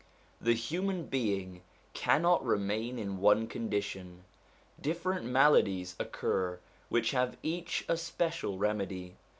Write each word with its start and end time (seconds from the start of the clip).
The 0.41 0.55
human 0.55 1.05
being 1.05 1.61
cannot 1.93 2.43
remain 2.43 2.97
in 2.97 3.19
one 3.19 3.45
condition: 3.45 4.23
different 4.81 5.25
maladies 5.27 5.95
occur 5.99 6.59
which 6.89 7.11
have 7.11 7.37
each 7.43 7.85
a 7.87 7.95
special 7.95 8.57
remedy. 8.57 9.15